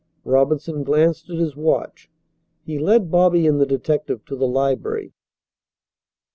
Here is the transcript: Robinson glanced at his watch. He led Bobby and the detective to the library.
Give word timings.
Robinson 0.25 0.81
glanced 0.83 1.29
at 1.29 1.37
his 1.37 1.55
watch. 1.55 2.09
He 2.65 2.79
led 2.79 3.11
Bobby 3.11 3.45
and 3.45 3.61
the 3.61 3.67
detective 3.67 4.25
to 4.25 4.35
the 4.35 4.47
library. 4.47 5.13